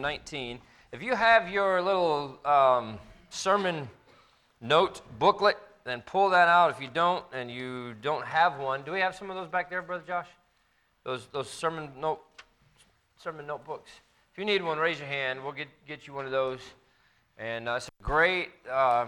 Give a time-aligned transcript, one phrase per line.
[0.00, 0.58] 19.
[0.92, 2.98] If you have your little um,
[3.30, 3.88] sermon
[4.60, 6.70] note booklet, then pull that out.
[6.70, 9.70] If you don't and you don't have one, do we have some of those back
[9.70, 10.28] there, Brother Josh?
[11.04, 12.20] Those, those sermon, note,
[13.22, 13.90] sermon notebooks.
[14.32, 15.42] If you need one, raise your hand.
[15.42, 16.60] We'll get, get you one of those.
[17.38, 19.06] And uh, it's a great, uh,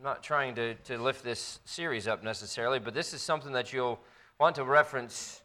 [0.00, 3.72] I'm not trying to, to lift this series up necessarily, but this is something that
[3.72, 3.98] you'll
[4.38, 5.42] want to reference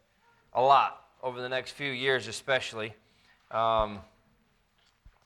[0.54, 2.94] a lot over the next few years, especially.
[3.52, 4.00] Um,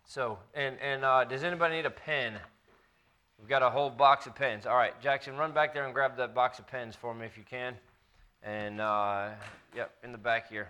[0.10, 2.34] so, and, and uh, does anybody need a pen?
[3.38, 4.66] We've got a whole box of pens.
[4.66, 7.38] All right, Jackson, run back there and grab that box of pens for me if
[7.38, 7.76] you can.
[8.42, 9.30] And, uh,
[9.76, 10.70] yep, in the back here.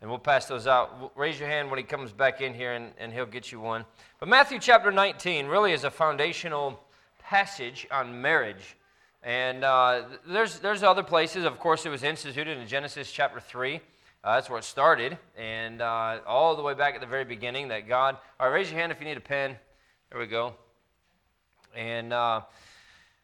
[0.00, 1.12] And we'll pass those out.
[1.14, 3.84] Raise your hand when he comes back in here and, and he'll get you one.
[4.18, 6.80] But Matthew chapter 19 really is a foundational
[7.18, 8.78] passage on marriage.
[9.22, 11.44] And uh, there's, there's other places.
[11.44, 13.82] Of course, it was instituted in Genesis chapter 3.
[14.24, 15.16] Uh, that's where it started.
[15.36, 18.16] And uh, all the way back at the very beginning, that God.
[18.40, 19.56] All right, raise your hand if you need a pen.
[20.10, 20.54] There we go.
[21.76, 22.42] And, uh,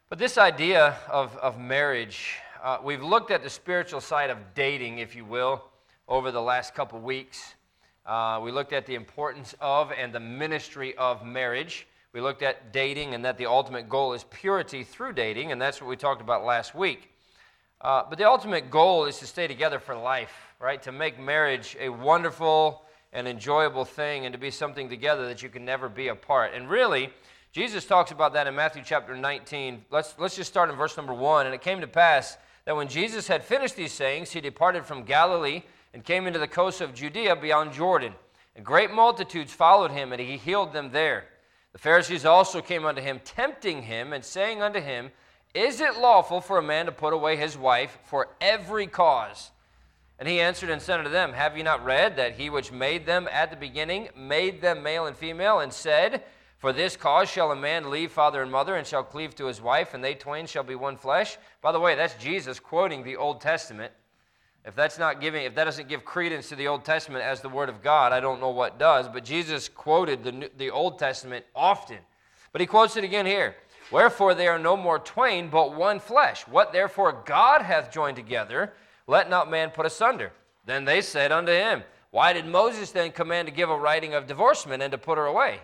[0.09, 4.99] but this idea of, of marriage, uh, we've looked at the spiritual side of dating,
[4.99, 5.63] if you will,
[6.07, 7.55] over the last couple weeks.
[8.05, 11.87] Uh, we looked at the importance of and the ministry of marriage.
[12.13, 15.81] We looked at dating and that the ultimate goal is purity through dating, and that's
[15.81, 17.11] what we talked about last week.
[17.81, 20.81] Uh, but the ultimate goal is to stay together for life, right?
[20.83, 25.49] To make marriage a wonderful and enjoyable thing and to be something together that you
[25.49, 26.51] can never be apart.
[26.53, 27.11] And really,
[27.51, 29.85] Jesus talks about that in Matthew chapter 19.
[29.89, 31.45] Let's, let's just start in verse number 1.
[31.45, 35.03] And it came to pass that when Jesus had finished these sayings, he departed from
[35.03, 38.13] Galilee and came into the coast of Judea beyond Jordan.
[38.55, 41.25] And great multitudes followed him, and he healed them there.
[41.73, 45.11] The Pharisees also came unto him, tempting him, and saying unto him,
[45.53, 49.51] is it lawful for a man to put away his wife for every cause?
[50.17, 53.05] And he answered and said unto them, Have ye not read that he which made
[53.05, 56.23] them at the beginning made them male and female, and said,
[56.57, 59.61] For this cause shall a man leave father and mother, and shall cleave to his
[59.61, 61.37] wife, and they twain shall be one flesh?
[61.61, 63.91] By the way, that's Jesus quoting the Old Testament.
[64.65, 67.49] If that's not giving, if that doesn't give credence to the Old Testament as the
[67.49, 69.07] Word of God, I don't know what does.
[69.07, 71.99] But Jesus quoted the, the Old Testament often.
[72.51, 73.55] But he quotes it again here.
[73.91, 76.47] Wherefore they are no more twain, but one flesh.
[76.47, 78.73] What therefore God hath joined together,
[79.07, 80.31] let not man put asunder.
[80.65, 84.27] Then they said unto him, Why did Moses then command to give a writing of
[84.27, 85.59] divorcement and to put her away?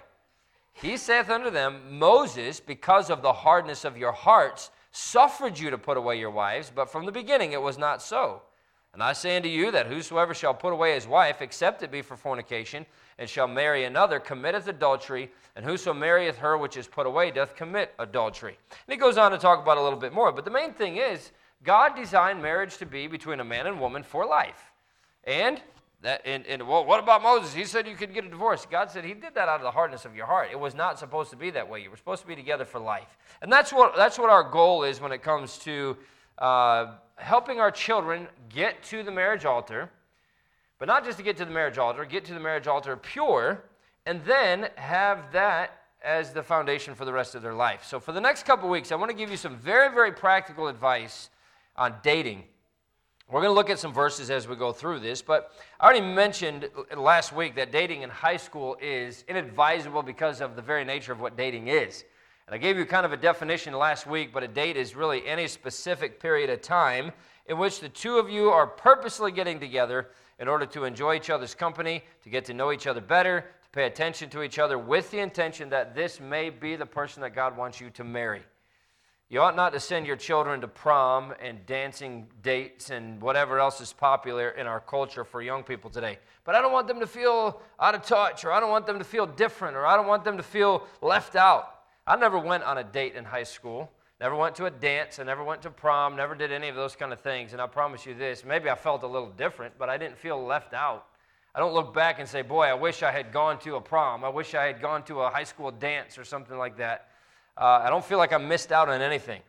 [0.74, 5.78] He saith unto them, Moses, because of the hardness of your hearts, suffered you to
[5.78, 8.41] put away your wives, but from the beginning it was not so.
[8.94, 12.01] And I say unto you that whosoever shall put away his wife, except it be
[12.01, 12.85] for fornication,
[13.18, 17.56] and shall marry another, committeth adultery, and whoso marrieth her which is put away doth
[17.56, 18.57] commit adultery.
[18.69, 20.31] And he goes on to talk about a little bit more.
[20.31, 21.31] But the main thing is,
[21.63, 24.72] God designed marriage to be between a man and woman for life.
[25.23, 25.61] And
[26.01, 27.53] that, and, and well, what about Moses?
[27.53, 28.66] He said you could get a divorce.
[28.69, 30.50] God said he did that out of the hardness of your heart.
[30.51, 31.83] It was not supposed to be that way.
[31.83, 33.17] You were supposed to be together for life.
[33.44, 35.95] And that's what, that's what our goal is when it comes to
[36.39, 39.91] uh, helping our children get to the marriage altar,
[40.79, 43.63] but not just to get to the marriage altar, get to the marriage altar pure,
[44.07, 47.83] and then have that as the foundation for the rest of their life.
[47.85, 50.67] So, for the next couple weeks, I want to give you some very, very practical
[50.67, 51.29] advice
[51.75, 52.43] on dating.
[53.29, 56.01] We're going to look at some verses as we go through this, but I already
[56.01, 61.13] mentioned last week that dating in high school is inadvisable because of the very nature
[61.13, 62.03] of what dating is.
[62.47, 65.25] And I gave you kind of a definition last week, but a date is really
[65.25, 67.13] any specific period of time
[67.47, 70.09] in which the two of you are purposely getting together
[70.39, 73.69] in order to enjoy each other's company, to get to know each other better, to
[73.71, 77.33] pay attention to each other with the intention that this may be the person that
[77.33, 78.41] God wants you to marry.
[79.31, 83.80] You ought not to send your children to prom and dancing dates and whatever else
[83.80, 86.19] is popular in our culture for young people today.
[86.44, 88.97] But I don't want them to feel out of touch, or I don't want them
[88.97, 91.84] to feel different, or I don't want them to feel left out.
[92.06, 93.90] I never went on a date in high school.
[94.19, 95.18] Never went to a dance.
[95.18, 96.18] I never went to prom.
[96.18, 97.53] Never did any of those kind of things.
[97.53, 100.44] And I promise you this maybe I felt a little different, but I didn't feel
[100.44, 101.06] left out.
[101.56, 104.25] I don't look back and say, boy, I wish I had gone to a prom.
[104.25, 107.11] I wish I had gone to a high school dance or something like that.
[107.62, 109.40] Uh, I don't feel like I missed out on anything.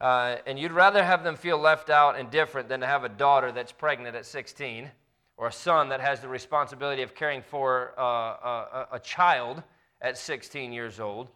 [0.00, 3.08] Uh, and you'd rather have them feel left out and different than to have a
[3.08, 4.90] daughter that's pregnant at 16
[5.36, 9.62] or a son that has the responsibility of caring for uh, a, a child
[10.02, 11.28] at 16 years old.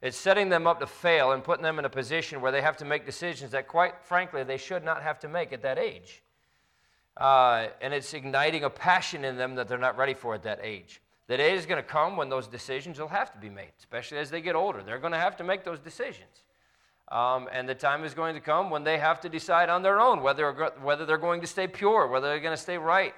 [0.00, 2.76] It's setting them up to fail and putting them in a position where they have
[2.76, 6.22] to make decisions that, quite frankly, they should not have to make at that age.
[7.16, 10.60] Uh, and it's igniting a passion in them that they're not ready for at that
[10.62, 11.00] age.
[11.28, 14.18] The day is going to come when those decisions will have to be made, especially
[14.18, 14.82] as they get older.
[14.82, 16.44] They're going to have to make those decisions.
[17.08, 20.00] Um, and the time is going to come when they have to decide on their
[20.00, 20.52] own whether,
[20.82, 23.14] whether they're going to stay pure, whether they're going to stay right.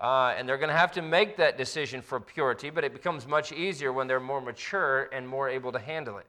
[0.00, 3.26] Uh, and they're going to have to make that decision for purity, but it becomes
[3.26, 6.26] much easier when they're more mature and more able to handle it.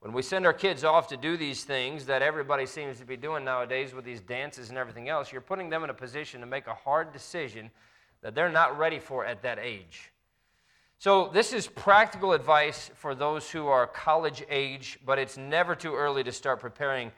[0.00, 3.16] When we send our kids off to do these things that everybody seems to be
[3.16, 6.46] doing nowadays with these dances and everything else, you're putting them in a position to
[6.46, 7.70] make a hard decision
[8.20, 10.12] that they're not ready for at that age.
[11.00, 15.94] So, this is practical advice for those who are college age, but it's never too
[15.94, 17.12] early to start preparing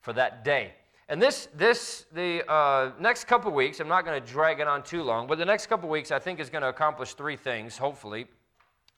[0.00, 0.72] for that day.
[1.10, 4.82] And this, this the uh, next couple weeks, I'm not going to drag it on
[4.82, 7.76] too long, but the next couple weeks I think is going to accomplish three things,
[7.76, 8.26] hopefully.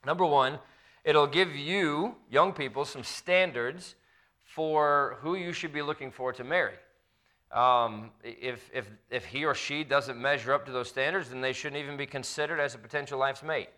[0.06, 0.60] Number one,
[1.02, 3.96] it'll give you, young people, some standards
[4.44, 6.74] for who you should be looking for to marry.
[7.50, 11.52] Um, if, if, if he or she doesn't measure up to those standards, then they
[11.52, 13.70] shouldn't even be considered as a potential life's mate.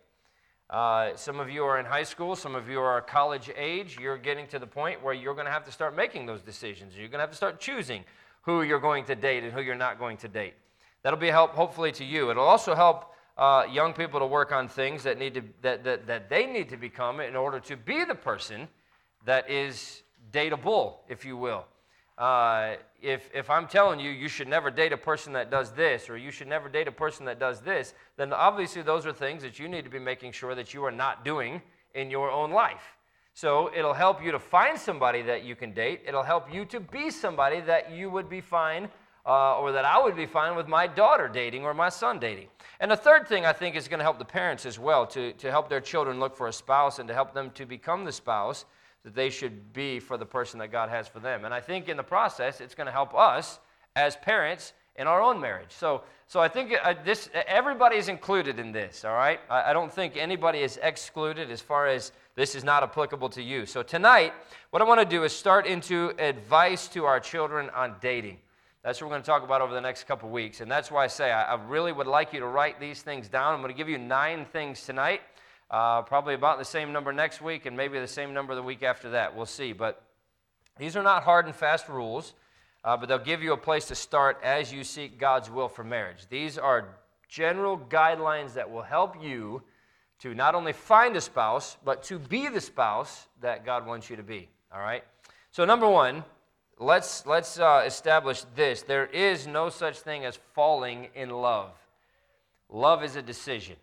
[0.71, 3.99] Uh, some of you are in high school, some of you are college age.
[4.01, 6.95] You're getting to the point where you're going to have to start making those decisions.
[6.97, 8.05] You're going to have to start choosing
[8.43, 10.55] who you're going to date and who you're not going to date.
[11.03, 12.31] That'll be help, hopefully, to you.
[12.31, 16.07] It'll also help uh, young people to work on things that, need to, that, that,
[16.07, 18.69] that they need to become in order to be the person
[19.25, 20.03] that is
[20.33, 21.65] dateable, if you will.
[22.21, 26.11] Uh, if, if I'm telling you you should never date a person that does this,
[26.11, 29.43] or you should never date a person that does this, then obviously those are things
[29.43, 31.63] that you need to be making sure that you are not doing
[31.95, 32.99] in your own life.
[33.33, 36.03] So it'll help you to find somebody that you can date.
[36.07, 38.91] It'll help you to be somebody that you would be fine,
[39.25, 42.49] uh, or that I would be fine with my daughter dating or my son dating.
[42.81, 45.33] And the third thing I think is going to help the parents as well to,
[45.33, 48.13] to help their children look for a spouse and to help them to become the
[48.13, 48.67] spouse
[49.05, 51.45] that they should be for the person that God has for them.
[51.45, 53.59] And I think in the process, it's going to help us
[53.97, 55.71] as parents in our own marriage.
[55.71, 59.05] So, so I think uh, this everybody is included in this.
[59.05, 63.31] All right, I, don't think anybody is excluded as far as this is not applicable
[63.31, 63.67] to you.
[63.67, 64.35] So tonight,
[64.71, 68.39] what I want to do is start into advice to our children on dating.
[68.83, 70.61] That's what we're going to talk about over the next couple weeks.
[70.61, 73.53] And that's why I say I really would like you to write these things down.
[73.53, 75.21] I'm going to give you nine things tonight
[75.71, 78.83] uh, probably about the same number next week, and maybe the same number the week
[78.83, 79.37] after that.
[79.37, 79.73] We'll see.
[79.73, 80.03] But
[80.79, 82.35] these are not hard and fast rules,
[82.85, 85.85] uh, but they'll give you a place to start as you seek God's will for
[85.85, 86.27] marriage.
[86.29, 86.97] These are
[87.29, 89.63] general guidelines that will help you
[90.21, 94.17] to not only find a spouse, but to be the spouse that God wants you
[94.17, 94.49] to be.
[94.73, 95.05] All right?
[95.51, 96.25] So, number one,
[96.79, 101.73] let's, let's uh, establish this there is no such thing as falling in love.
[102.69, 103.77] Love is a decision.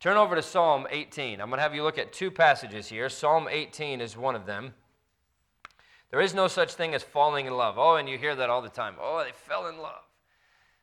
[0.00, 1.40] Turn over to Psalm 18.
[1.40, 3.08] I'm going to have you look at two passages here.
[3.08, 4.72] Psalm 18 is one of them.
[6.12, 7.78] There is no such thing as falling in love.
[7.78, 8.94] Oh, and you hear that all the time.
[9.00, 10.04] Oh, they fell in love.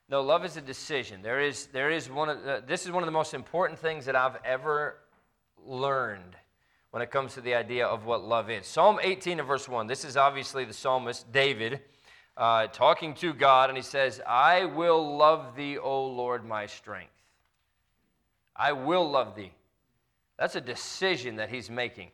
[0.09, 1.21] No, love is a decision.
[1.21, 4.17] There is, there is one of this is one of the most important things that
[4.17, 4.97] I've ever
[5.65, 6.35] learned
[6.91, 8.67] when it comes to the idea of what love is.
[8.67, 9.87] Psalm 18 and verse 1.
[9.87, 11.79] This is obviously the psalmist David
[12.35, 17.14] uh, talking to God, and he says, I will love thee, O Lord, my strength.
[18.55, 19.51] I will love thee.
[20.37, 22.09] That's a decision that he's making,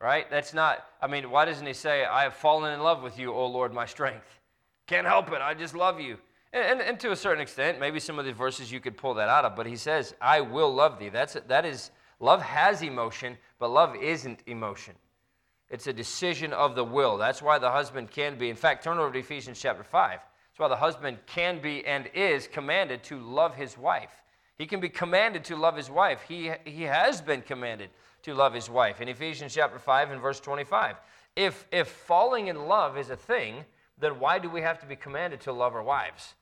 [0.00, 0.30] right?
[0.30, 3.32] That's not, I mean, why doesn't he say, I have fallen in love with you,
[3.32, 4.40] O Lord, my strength?
[4.86, 5.40] Can't help it.
[5.40, 6.18] I just love you.
[6.52, 9.14] And, and, and to a certain extent, maybe some of the verses you could pull
[9.14, 11.08] that out of, but he says, I will love thee.
[11.08, 11.90] That's, that is,
[12.20, 14.94] love has emotion, but love isn't emotion.
[15.70, 17.16] It's a decision of the will.
[17.16, 18.50] That's why the husband can be.
[18.50, 20.20] In fact, turn over to Ephesians chapter 5.
[20.20, 24.22] That's why the husband can be and is commanded to love his wife.
[24.58, 26.22] He can be commanded to love his wife.
[26.28, 27.90] He, he has been commanded
[28.22, 29.00] to love his wife.
[29.00, 30.96] In Ephesians chapter 5 and verse 25.
[31.36, 33.64] If, if falling in love is a thing,
[33.98, 36.34] then why do we have to be commanded to love our wives?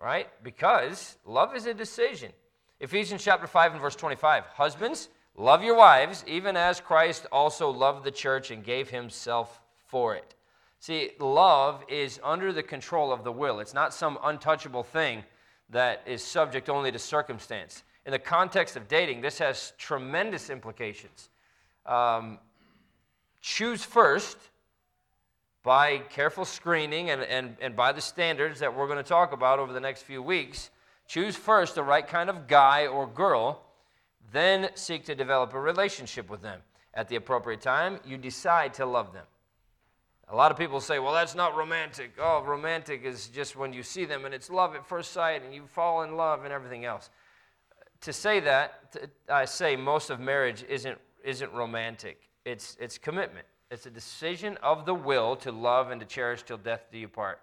[0.00, 0.28] Right?
[0.42, 2.32] Because love is a decision.
[2.80, 4.44] Ephesians chapter 5 and verse 25.
[4.46, 10.16] Husbands, love your wives, even as Christ also loved the church and gave himself for
[10.16, 10.34] it.
[10.80, 13.60] See, love is under the control of the will.
[13.60, 15.22] It's not some untouchable thing
[15.74, 17.82] that is subject only to circumstance.
[18.06, 21.30] In the context of dating, this has tremendous implications.
[21.84, 22.38] Um,
[23.40, 24.38] choose first
[25.64, 29.58] by careful screening and, and, and by the standards that we're going to talk about
[29.58, 30.70] over the next few weeks.
[31.08, 33.60] Choose first the right kind of guy or girl,
[34.32, 36.60] then seek to develop a relationship with them.
[36.94, 39.24] At the appropriate time, you decide to love them.
[40.28, 42.12] A lot of people say, well, that's not romantic.
[42.18, 45.54] Oh, romantic is just when you see them and it's love at first sight and
[45.54, 47.10] you fall in love and everything else.
[48.02, 48.96] To say that,
[49.28, 53.46] I say most of marriage isn't, isn't romantic, it's, it's commitment.
[53.70, 57.08] It's a decision of the will to love and to cherish till death do you
[57.08, 57.40] part.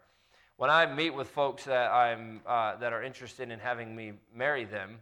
[0.57, 4.63] When I meet with folks that, I'm, uh, that are interested in having me marry
[4.63, 4.99] them,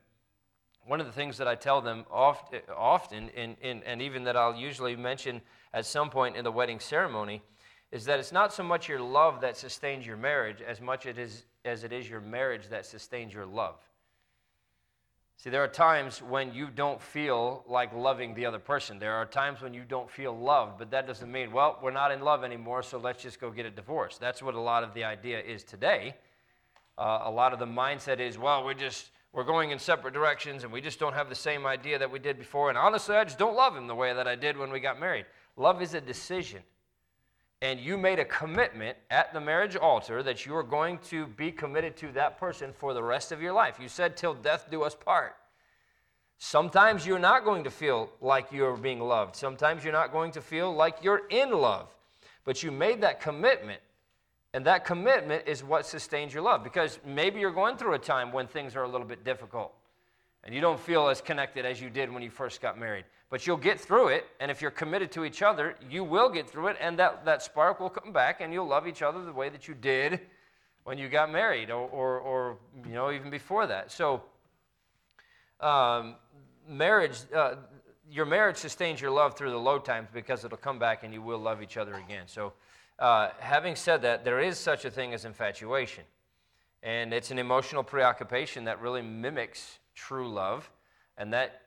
[0.86, 4.36] one of the things that I tell them oft, often, in, in, and even that
[4.36, 5.42] I'll usually mention
[5.74, 7.44] at some point in the wedding ceremony,
[7.92, 11.18] is that it's not so much your love that sustains your marriage as much it
[11.18, 13.78] is, as it is your marriage that sustains your love.
[15.38, 19.00] See, there are times when you don't feel like loving the other person.
[19.00, 22.12] There are times when you don't feel loved, but that doesn't mean, well, we're not
[22.12, 24.18] in love anymore, so let's just go get a divorce.
[24.18, 26.16] That's what a lot of the idea is today.
[26.98, 30.64] Uh, a lot of the mindset is, well, we're just we're going in separate directions
[30.64, 32.70] and we just don't have the same idea that we did before.
[32.70, 35.00] And honestly, I just don't love him the way that I did when we got
[35.00, 35.26] married.
[35.56, 36.62] Love is a decision.
[37.62, 41.52] And you made a commitment at the marriage altar that you are going to be
[41.52, 43.78] committed to that person for the rest of your life.
[43.82, 45.36] You said, till death do us part.
[46.38, 49.36] Sometimes you're not going to feel like you're being loved.
[49.36, 51.90] Sometimes you're not going to feel like you're in love.
[52.46, 53.82] But you made that commitment
[54.54, 58.32] and that commitment is what sustains your love because maybe you're going through a time
[58.32, 59.74] when things are a little bit difficult
[60.44, 63.06] and you don't feel as connected as you did when you first got married.
[63.30, 66.50] But you'll get through it, and if you're committed to each other, you will get
[66.50, 69.32] through it, and that, that spark will come back, and you'll love each other the
[69.32, 70.22] way that you did
[70.84, 72.58] when you got married or, or, or
[72.88, 73.92] you know, even before that.
[73.92, 74.24] So,
[75.62, 76.16] um,
[76.68, 77.56] marriage, uh,
[78.10, 81.22] your marriage sustains your love through the low times because it'll come back and you
[81.22, 82.24] will love each other again.
[82.26, 82.54] So,
[82.98, 86.04] uh, having said that, there is such a thing as infatuation.
[86.82, 90.70] And it's an emotional preoccupation that really mimics true love,
[91.18, 91.62] and that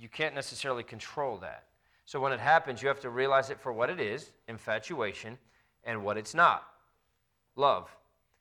[0.00, 1.64] you can't necessarily control that.
[2.04, 5.38] So when it happens, you have to realize it for what it is infatuation
[5.84, 6.64] and what it's not
[7.56, 7.94] love.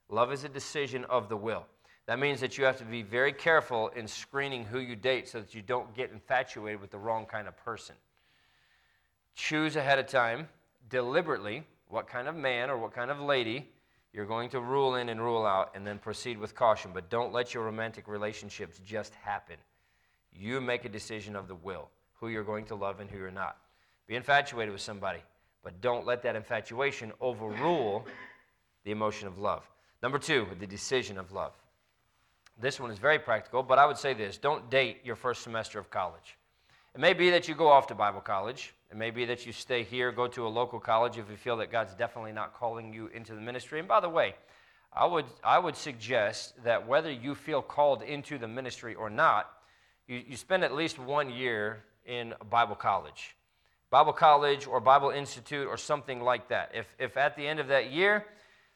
[0.10, 1.65] Love is a decision of the will.
[2.08, 5.39] That means that you have to be very careful in screening who you date so
[5.39, 7.96] that you don't get infatuated with the wrong kind of person.
[9.36, 10.50] Choose ahead of time,
[10.89, 13.70] deliberately, what kind of man or what kind of lady
[14.13, 16.91] you're going to rule in and rule out, and then proceed with caution.
[16.93, 19.55] But don't let your romantic relationships just happen.
[20.33, 23.31] You make a decision of the will, who you're going to love and who you're
[23.31, 23.57] not.
[24.07, 25.19] Be infatuated with somebody,
[25.63, 28.05] but don't let that infatuation overrule
[28.83, 29.69] the emotion of love.
[30.01, 31.53] Number two, the decision of love.
[32.59, 35.79] This one is very practical, but I would say this don't date your first semester
[35.79, 36.38] of college.
[36.93, 38.73] It may be that you go off to Bible college.
[38.89, 41.55] It may be that you stay here, go to a local college if you feel
[41.57, 43.79] that God's definitely not calling you into the ministry.
[43.79, 44.35] And by the way,
[44.91, 49.50] I would, I would suggest that whether you feel called into the ministry or not,
[50.11, 53.37] you, you spend at least one year in Bible college.
[53.89, 56.71] Bible college or Bible Institute or something like that.
[56.73, 58.25] If, if at the end of that year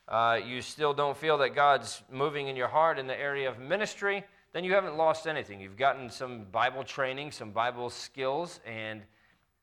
[0.08, 3.60] uh, you still don't feel that God's moving in your heart in the area of
[3.60, 4.24] ministry,
[4.54, 5.60] then you haven't lost anything.
[5.60, 9.02] You've gotten some Bible training, some Bible skills, and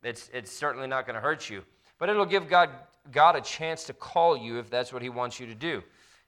[0.03, 1.63] it's, it's certainly not going to hurt you.
[1.99, 2.69] But it'll give God,
[3.11, 5.83] God a chance to call you if that's what He wants you to do.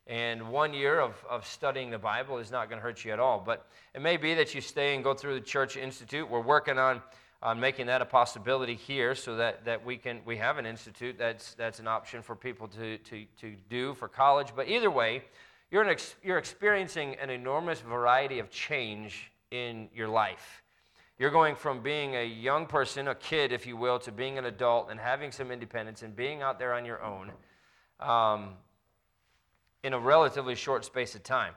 [0.07, 3.21] And one year of, of studying the Bible is not going to hurt you at
[3.21, 3.43] all.
[3.45, 6.29] But it may be that you stay and go through the Church Institute.
[6.29, 7.01] We're working on,
[7.43, 11.17] on making that a possibility here so that, that we, can, we have an institute
[11.19, 14.49] that's, that's an option for people to, to, to do for college.
[14.55, 15.23] But either way,
[15.71, 20.63] you're, ex- you're experiencing an enormous variety of change in your life.
[21.19, 24.45] You're going from being a young person, a kid, if you will, to being an
[24.45, 27.31] adult and having some independence and being out there on your own
[28.01, 28.55] um,
[29.85, 31.53] in a relatively short space of time.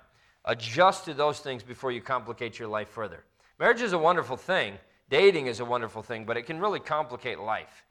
[0.46, 3.24] Adjust to those things before you complicate your life further.
[3.58, 4.76] Marriage is a wonderful thing,
[5.10, 7.86] dating is a wonderful thing, but it can really complicate life.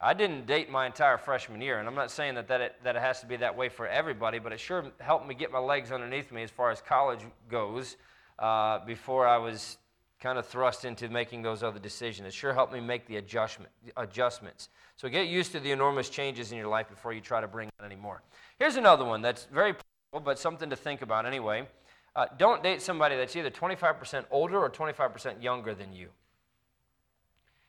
[0.00, 2.94] I didn't date my entire freshman year, and I'm not saying that, that, it, that
[2.94, 5.58] it has to be that way for everybody, but it sure helped me get my
[5.58, 7.96] legs underneath me as far as college goes
[8.38, 9.78] uh, before I was
[10.20, 12.26] kind of thrust into making those other decisions.
[12.26, 14.68] It sure helped me make the adjustment, adjustments.
[14.96, 17.70] So get used to the enormous changes in your life before you try to bring
[17.78, 18.22] on any more.
[18.58, 21.68] Here's another one that's very practical, but something to think about anyway.
[22.16, 26.08] Uh, don't date somebody that's either 25% older or 25% younger than you.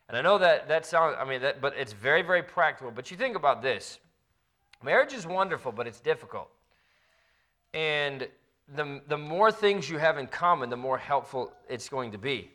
[0.07, 2.89] And I know that that sounds, I mean, that, but it's very, very practical.
[2.89, 3.99] But you think about this
[4.83, 6.49] marriage is wonderful, but it's difficult.
[7.75, 8.27] And
[8.75, 12.51] the, the more things you have in common, the more helpful it's going to be.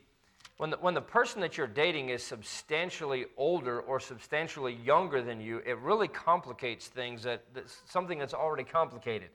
[0.57, 5.41] When the, when the person that you're dating is substantially older or substantially younger than
[5.41, 9.31] you, it really complicates things, that, that's something that's already complicated.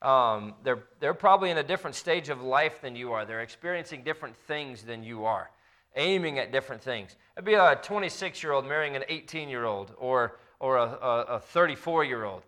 [0.00, 3.24] Um, they're, they're probably in a different stage of life than you are.
[3.24, 5.50] They're experiencing different things than you are
[5.96, 7.16] aiming at different things.
[7.36, 12.04] It'd be a 26 year old marrying an 18 year old or, or a 34
[12.04, 12.42] year old.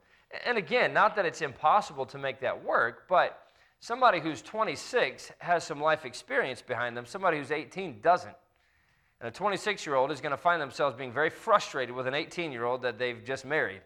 [0.45, 3.46] And again, not that it's impossible to make that work, but
[3.81, 8.35] somebody who's 26 has some life experience behind them, somebody who's 18 doesn't.
[9.21, 12.15] And a 26 year old is going to find themselves being very frustrated with an
[12.15, 13.81] 18 year old that they've just married.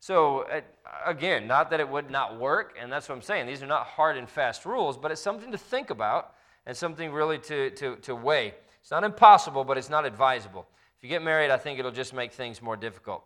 [0.00, 0.60] So, uh,
[1.06, 3.46] again, not that it would not work, and that's what I'm saying.
[3.46, 6.34] These are not hard and fast rules, but it's something to think about
[6.66, 8.54] and something really to, to, to weigh.
[8.80, 10.66] It's not impossible, but it's not advisable.
[10.96, 13.24] If you get married, I think it'll just make things more difficult.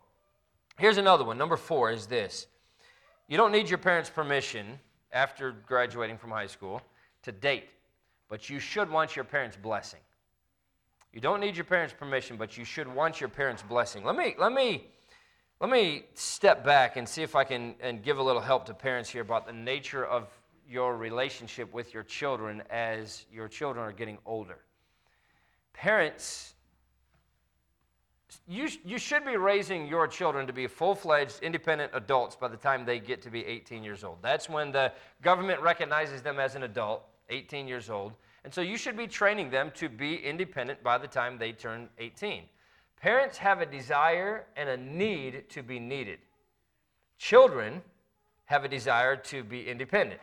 [0.77, 1.37] Here's another one.
[1.39, 2.45] Number four is this
[3.27, 4.79] you don't need your parents' permission
[5.11, 6.81] after graduating from high school
[7.23, 7.69] to date.
[8.29, 10.01] but you should want your parents' blessing.
[11.13, 14.03] You don't need your parents' permission, but you should want your parents' blessing.
[14.03, 14.87] Let me, let me,
[15.61, 18.73] let me step back and see if I can and give a little help to
[18.73, 20.27] parents here about the nature of
[20.69, 24.59] your relationship with your children as your children are getting older.
[25.73, 26.53] Parents,
[28.47, 32.57] you, you should be raising your children to be full fledged independent adults by the
[32.57, 34.17] time they get to be 18 years old.
[34.21, 34.91] That's when the
[35.21, 38.13] government recognizes them as an adult, 18 years old.
[38.43, 41.89] And so you should be training them to be independent by the time they turn
[41.99, 42.43] 18.
[42.99, 46.19] Parents have a desire and a need to be needed.
[47.17, 47.81] Children
[48.45, 50.21] have a desire to be independent.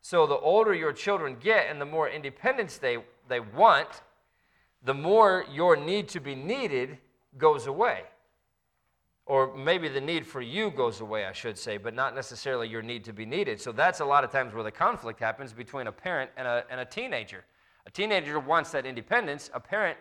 [0.00, 4.02] So the older your children get and the more independence they, they want,
[4.84, 6.98] the more your need to be needed
[7.36, 8.02] goes away.
[9.26, 12.80] Or maybe the need for you goes away, I should say, but not necessarily your
[12.80, 13.60] need to be needed.
[13.60, 16.64] So that's a lot of times where the conflict happens between a parent and a,
[16.70, 17.44] and a teenager.
[17.86, 19.98] A teenager wants that independence, a parent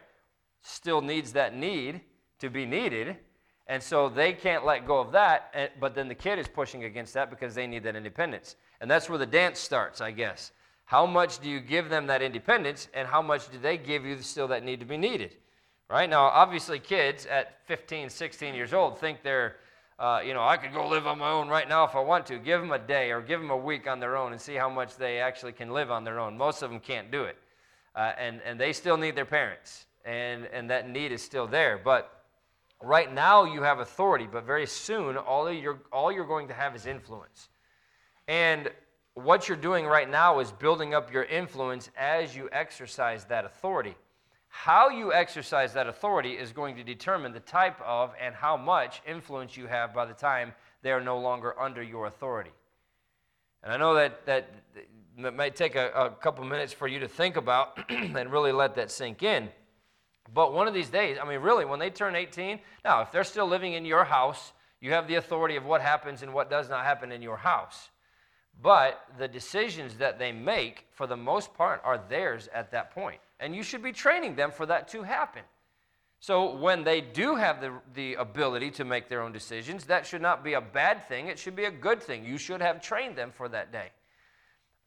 [0.61, 2.01] still needs that need
[2.39, 3.17] to be needed.
[3.67, 6.85] And so they can't let go of that, eh, but then the kid is pushing
[6.85, 8.55] against that because they need that independence.
[8.79, 10.53] And that's where the dance starts, I guess.
[10.85, 14.21] How much do you give them that independence, and how much do they give you
[14.21, 15.35] still that need to be needed?
[15.89, 16.09] Right?
[16.09, 19.55] Now, obviously, kids at 15, 16 years old think they're,
[19.99, 22.25] uh, you know, I could go live on my own right now if I want
[22.27, 22.37] to.
[22.37, 24.69] Give them a day or give them a week on their own and see how
[24.69, 26.37] much they actually can live on their own.
[26.37, 27.37] Most of them can't do it.
[27.95, 31.81] Uh, and, and they still need their parents, and, and that need is still there.
[31.83, 32.25] But
[32.79, 36.75] right now, you have authority, but very soon, all, you're, all you're going to have
[36.75, 37.49] is influence.
[38.27, 38.69] And
[39.15, 43.95] what you're doing right now is building up your influence as you exercise that authority.
[44.63, 49.03] How you exercise that authority is going to determine the type of and how much
[49.07, 52.49] influence you have by the time they are no longer under your authority.
[53.61, 54.49] And I know that that,
[55.19, 58.73] that might take a, a couple minutes for you to think about and really let
[58.75, 59.49] that sink in.
[60.33, 63.23] But one of these days, I mean, really, when they turn 18, now, if they're
[63.23, 66.67] still living in your house, you have the authority of what happens and what does
[66.67, 67.89] not happen in your house.
[68.59, 73.19] But the decisions that they make, for the most part, are theirs at that point
[73.39, 75.43] and you should be training them for that to happen.
[76.19, 80.21] So when they do have the, the ability to make their own decisions, that should
[80.21, 81.27] not be a bad thing.
[81.27, 82.25] It should be a good thing.
[82.25, 83.89] You should have trained them for that day.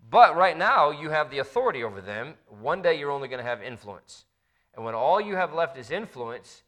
[0.09, 2.35] But right now, you have the authority over them.
[2.49, 4.25] One day, you're only going to have influence.
[4.75, 6.63] And when all you have left is influence,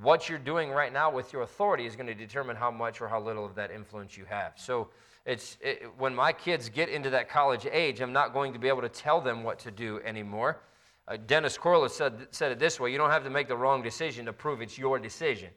[0.00, 3.08] what you're doing right now with your authority is going to determine how much or
[3.08, 4.52] how little of that influence you have.
[4.56, 4.88] So
[5.24, 8.68] it's it, when my kids get into that college age, I'm not going to be
[8.68, 10.60] able to tell them what to do anymore.
[11.06, 13.82] Uh, Dennis Corliss said, said it this way you don't have to make the wrong
[13.82, 15.50] decision to prove it's your decision.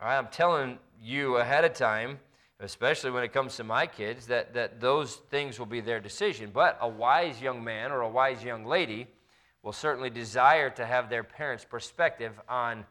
[0.00, 2.18] All right, I'm telling you ahead of time,
[2.60, 6.50] especially when it comes to my kids, that, that those things will be their decision.
[6.52, 9.06] But a wise young man or a wise young lady
[9.62, 12.84] will certainly desire to have their parents' perspective on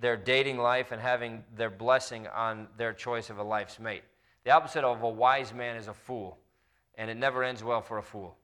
[0.00, 4.02] their dating life and having their blessing on their choice of a life's mate.
[4.46, 6.38] The opposite of a wise man is a fool,
[6.94, 8.36] and it never ends well for a fool.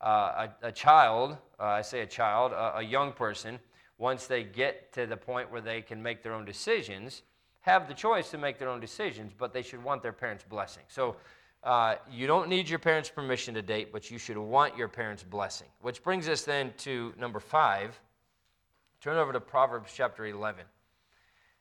[0.00, 3.58] Uh, a, a, child, uh, I say a child, a, a young person,
[3.98, 7.20] once they get to the point where they can make their own decisions,
[7.60, 10.84] have the choice to make their own decisions, but they should want their parents' blessing.
[10.88, 11.16] So
[11.64, 15.22] uh, you don't need your parents' permission to date, but you should want your parents'
[15.22, 15.68] blessing.
[15.82, 18.00] Which brings us then to number five.
[19.02, 20.64] Turn over to Proverbs chapter 11.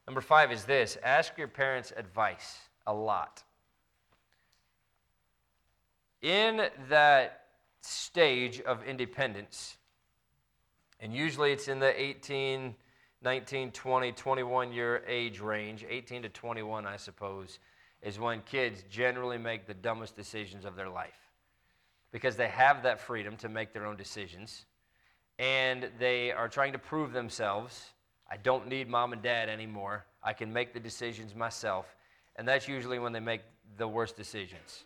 [0.08, 3.44] Number five is this ask your parents' advice a lot
[6.22, 7.46] in that
[7.82, 9.78] stage of independence,
[11.00, 12.76] and usually it's in the 18,
[13.24, 17.60] 19, 20, 21 year age range, 18 to 21, I suppose,
[18.02, 21.18] is when kids generally make the dumbest decisions of their life
[22.12, 24.66] because they have that freedom to make their own decisions
[25.40, 27.94] and they are trying to prove themselves.
[28.30, 30.06] I don't need mom and dad anymore.
[30.24, 31.96] I can make the decisions myself.
[32.36, 33.42] And that's usually when they make
[33.78, 34.84] the worst decisions.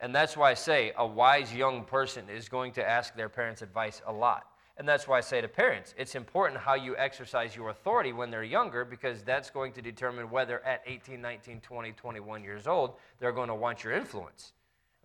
[0.00, 3.62] And that's why I say a wise young person is going to ask their parents'
[3.62, 4.46] advice a lot.
[4.78, 8.30] And that's why I say to parents, it's important how you exercise your authority when
[8.30, 12.94] they're younger because that's going to determine whether at 18, 19, 20, 21 years old,
[13.18, 14.54] they're going to want your influence.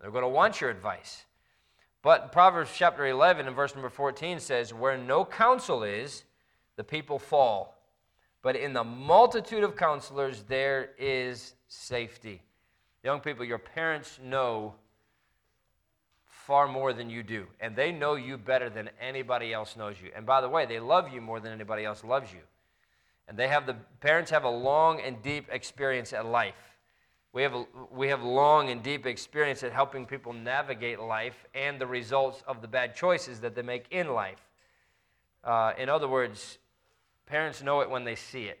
[0.00, 1.26] They're going to want your advice.
[2.00, 6.24] But Proverbs chapter 11 and verse number 14 says, Where no counsel is,
[6.76, 7.76] the people fall.
[8.40, 12.40] But in the multitude of counselors, there is safety.
[13.04, 14.74] Young people, your parents know
[16.46, 17.46] far more than you do.
[17.60, 20.10] And they know you better than anybody else knows you.
[20.14, 22.38] And by the way, they love you more than anybody else loves you.
[23.26, 26.78] And they have the parents have a long and deep experience at life.
[27.32, 31.80] We have, a, we have long and deep experience at helping people navigate life and
[31.80, 34.40] the results of the bad choices that they make in life.
[35.42, 36.58] Uh, in other words,
[37.26, 38.60] parents know it when they see it.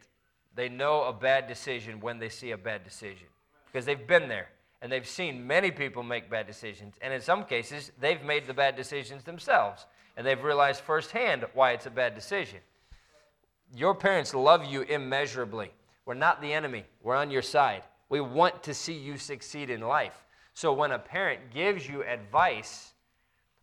[0.56, 3.28] They know a bad decision when they see a bad decision
[3.66, 4.48] because they've been there
[4.82, 6.94] and they've seen many people make bad decisions.
[7.00, 9.86] And in some cases, they've made the bad decisions themselves
[10.16, 12.60] and they've realized firsthand why it's a bad decision.
[13.74, 15.70] Your parents love you immeasurably.
[16.04, 17.82] We're not the enemy, we're on your side.
[18.08, 20.24] We want to see you succeed in life.
[20.54, 22.92] So when a parent gives you advice,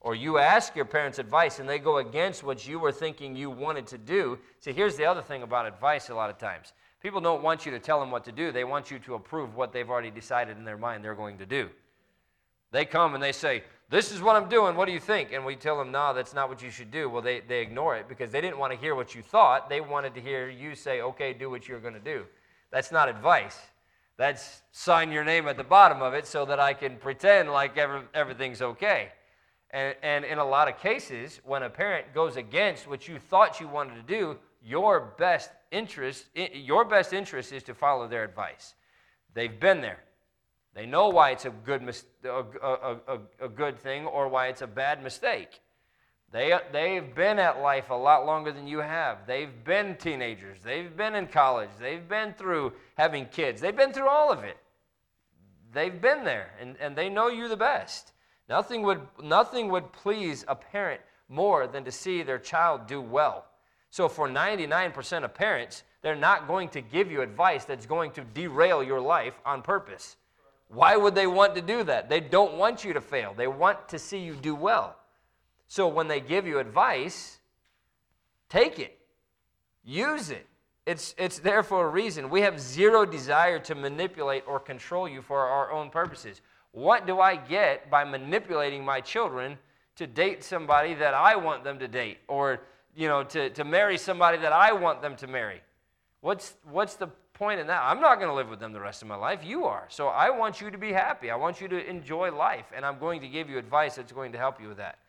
[0.04, 3.50] or you ask your parents advice and they go against what you were thinking you
[3.50, 4.38] wanted to do.
[4.60, 6.74] See, here's the other thing about advice a lot of times
[7.04, 9.56] people don't want you to tell them what to do, they want you to approve
[9.56, 11.70] what they've already decided in their mind they're going to do.
[12.72, 15.32] They come and they say, This is what I'm doing, what do you think?
[15.32, 17.10] And we tell them, No, that's not what you should do.
[17.10, 19.70] Well, they, they ignore it because they didn't want to hear what you thought.
[19.70, 22.24] They wanted to hear you say, Okay, do what you're going to do.
[22.72, 23.60] That's not advice.
[24.18, 27.78] That's sign your name at the bottom of it so that I can pretend like
[27.78, 29.10] every, everything's okay.
[29.72, 33.60] And, and in a lot of cases, when a parent goes against what you thought
[33.60, 38.76] you wanted to do, your best interest, your best interest is to follow their advice.
[39.34, 40.00] They've been there.
[40.76, 44.48] They know why it's a good, mis- a, a, a, a good thing or why
[44.48, 45.60] it's a bad mistake.
[46.32, 49.28] They, they've been at life a lot longer than you have.
[49.28, 50.58] They've been teenagers.
[50.64, 51.70] They've been in college.
[51.80, 53.62] They've been through having kids.
[53.62, 54.58] They've been through all of it.
[55.74, 58.14] They've been there, and, and they know you the best.
[58.50, 63.46] Nothing would, nothing would please a parent more than to see their child do well.
[63.94, 68.22] So, for 99% of parents, they're not going to give you advice that's going to
[68.22, 70.16] derail your life on purpose.
[70.70, 72.10] Why would they want to do that?
[72.10, 74.96] They don't want you to fail, they want to see you do well.
[75.68, 77.38] So when they give you advice,
[78.50, 78.98] take it,
[79.86, 80.48] use it.
[80.88, 82.32] It's, it's there for a reason.
[82.32, 86.42] We have zero desire to manipulate or control you for our own purposes.
[86.72, 89.60] What do I get by manipulating my children
[89.98, 92.62] to date somebody that I want them to date or
[92.96, 95.62] you know, to, to marry somebody that I want them to marry?
[96.22, 97.82] What's, what's the point in that?
[97.84, 99.44] I'm not going to live with them the rest of my life.
[99.44, 99.86] You are.
[99.90, 101.30] So I want you to be happy.
[101.30, 104.32] I want you to enjoy life, and I'm going to give you advice that's going
[104.32, 105.00] to help you with that.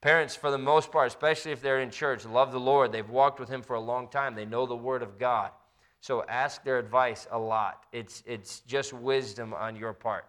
[0.00, 2.90] Parents, for the most part, especially if they're in church, love the Lord.
[2.90, 4.34] They've walked with Him for a long time.
[4.34, 5.52] They know the Word of God.
[6.00, 7.84] So ask their advice a lot.
[7.92, 10.24] It's, it's just wisdom on your part.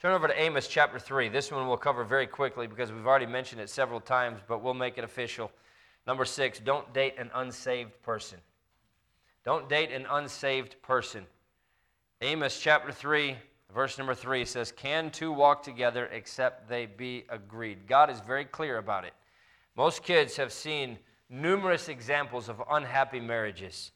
[0.00, 1.28] Turn over to Amos chapter 3.
[1.28, 4.74] This one we'll cover very quickly because we've already mentioned it several times, but we'll
[4.74, 5.50] make it official.
[6.06, 8.38] Number six, don't date an unsaved person.
[9.44, 11.26] Don't date an unsaved person.
[12.20, 13.36] Amos chapter 3,
[13.74, 17.86] Verse number three says, Can two walk together except they be agreed?
[17.86, 19.12] God is very clear about it.
[19.76, 23.92] Most kids have seen numerous examples of unhappy marriages.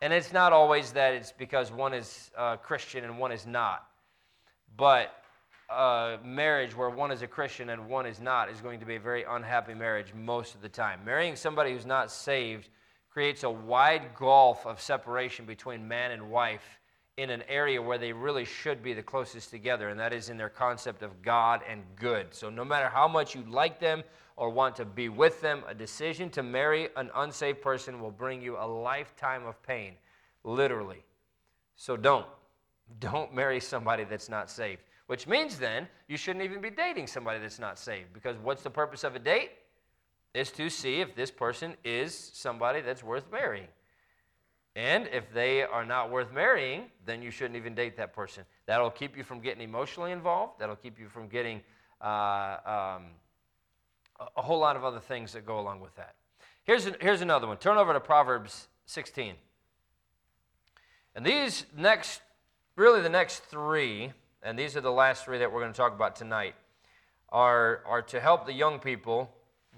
[0.00, 3.86] And it's not always that it's because one is uh, Christian and one is not.
[4.76, 5.12] But
[5.70, 8.96] a marriage where one is a Christian and one is not is going to be
[8.96, 11.04] a very unhappy marriage most of the time.
[11.04, 12.68] Marrying somebody who's not saved
[13.10, 16.80] creates a wide gulf of separation between man and wife
[17.16, 20.36] in an area where they really should be the closest together, and that is in
[20.36, 22.34] their concept of God and good.
[22.34, 24.02] So, no matter how much you like them
[24.36, 28.40] or want to be with them, a decision to marry an unsaved person will bring
[28.40, 29.94] you a lifetime of pain,
[30.44, 31.04] literally.
[31.76, 32.26] So, don't.
[32.98, 34.82] Don't marry somebody that's not saved.
[35.10, 38.12] Which means then you shouldn't even be dating somebody that's not saved.
[38.12, 39.50] Because what's the purpose of a date?
[40.34, 43.66] Is to see if this person is somebody that's worth marrying.
[44.76, 48.44] And if they are not worth marrying, then you shouldn't even date that person.
[48.66, 50.60] That'll keep you from getting emotionally involved.
[50.60, 51.60] That'll keep you from getting
[52.00, 53.06] uh, um,
[54.36, 56.14] a whole lot of other things that go along with that.
[56.62, 57.56] Here's, an, here's another one.
[57.56, 59.34] Turn over to Proverbs 16.
[61.16, 62.20] And these next,
[62.76, 65.94] really the next three, and these are the last three that we're going to talk
[65.94, 66.54] about tonight,
[67.28, 69.30] are, are to help the young people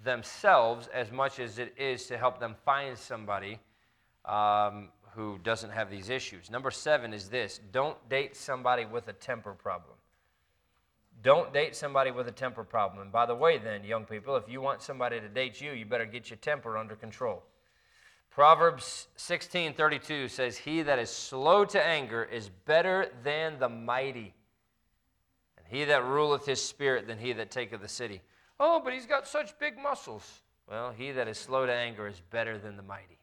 [0.05, 3.59] themselves as much as it is to help them find somebody
[4.25, 6.51] um, who doesn't have these issues.
[6.51, 9.96] Number seven is this don't date somebody with a temper problem.
[11.22, 13.01] Don't date somebody with a temper problem.
[13.01, 15.85] And by the way, then, young people, if you want somebody to date you, you
[15.85, 17.44] better get your temper under control.
[18.31, 24.35] Proverbs 16:32 says, "He that is slow to anger is better than the mighty,
[25.73, 28.21] he that ruleth his spirit than he that taketh the city."
[28.61, 30.43] Oh, but he's got such big muscles.
[30.69, 33.19] Well, he that is slow to anger is better than the mighty.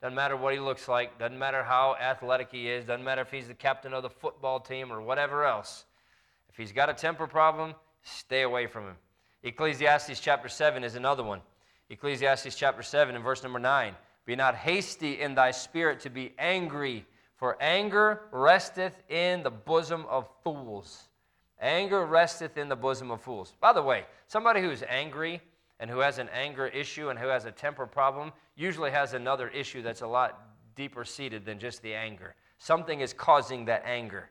[0.00, 3.30] Doesn't matter what he looks like, doesn't matter how athletic he is, doesn't matter if
[3.30, 5.84] he's the captain of the football team or whatever else.
[6.48, 8.96] If he's got a temper problem, stay away from him.
[9.42, 11.42] Ecclesiastes chapter 7 is another one.
[11.90, 13.94] Ecclesiastes chapter 7 and verse number 9.
[14.24, 17.06] Be not hasty in thy spirit to be angry,
[17.40, 21.08] For anger resteth in the bosom of fools.
[21.60, 23.54] Anger resteth in the bosom of fools.
[23.60, 25.42] By the way, somebody who's angry
[25.78, 29.48] and who has an anger issue and who has a temper problem usually has another
[29.48, 30.40] issue that's a lot
[30.74, 32.34] deeper seated than just the anger.
[32.58, 34.30] Something is causing that anger.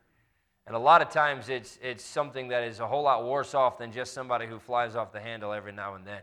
[0.65, 3.79] And a lot of times it's, it's something that is a whole lot worse off
[3.79, 6.21] than just somebody who flies off the handle every now and then.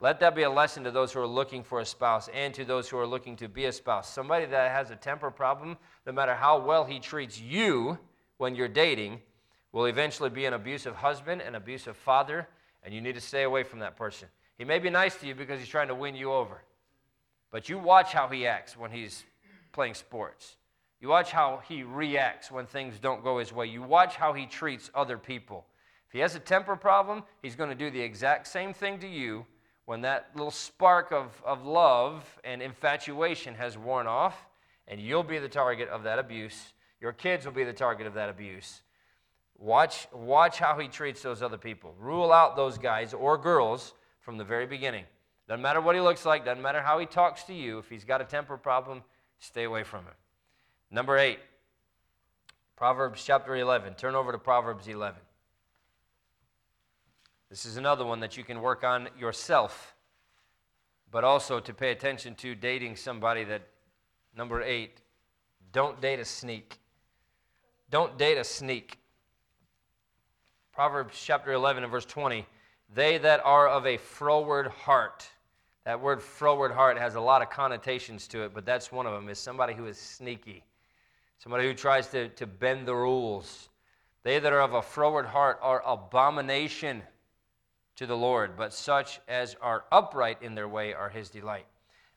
[0.00, 2.64] Let that be a lesson to those who are looking for a spouse and to
[2.64, 4.12] those who are looking to be a spouse.
[4.12, 7.98] Somebody that has a temper problem, no matter how well he treats you
[8.38, 9.20] when you're dating,
[9.72, 12.46] will eventually be an abusive husband, an abusive father,
[12.82, 14.28] and you need to stay away from that person.
[14.58, 16.62] He may be nice to you because he's trying to win you over,
[17.50, 19.24] but you watch how he acts when he's
[19.72, 20.56] playing sports.
[21.00, 23.66] You watch how he reacts when things don't go his way.
[23.66, 25.64] You watch how he treats other people.
[26.06, 29.08] If he has a temper problem, he's going to do the exact same thing to
[29.08, 29.46] you
[29.86, 34.46] when that little spark of, of love and infatuation has worn off,
[34.86, 36.72] and you'll be the target of that abuse.
[37.00, 38.81] Your kids will be the target of that abuse.
[39.62, 41.94] Watch, watch how he treats those other people.
[41.96, 45.04] Rule out those guys or girls from the very beginning.
[45.46, 47.78] Doesn't matter what he looks like, doesn't matter how he talks to you.
[47.78, 49.04] If he's got a temper problem,
[49.38, 50.14] stay away from him.
[50.90, 51.38] Number eight,
[52.74, 53.94] Proverbs chapter 11.
[53.94, 55.20] Turn over to Proverbs 11.
[57.48, 59.94] This is another one that you can work on yourself,
[61.12, 63.62] but also to pay attention to dating somebody that,
[64.36, 65.02] number eight,
[65.70, 66.80] don't date a sneak.
[67.90, 68.98] Don't date a sneak.
[70.72, 72.46] Proverbs chapter 11 and verse 20.
[72.94, 75.26] They that are of a froward heart.
[75.84, 79.12] That word froward heart has a lot of connotations to it, but that's one of
[79.12, 80.64] them, is somebody who is sneaky
[81.42, 83.68] somebody who tries to, to bend the rules.
[84.22, 87.02] They that are of a froward heart are abomination
[87.96, 91.66] to the Lord, but such as are upright in their way are his delight.